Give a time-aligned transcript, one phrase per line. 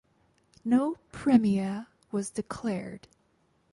[0.65, 3.07] No Premier was declared.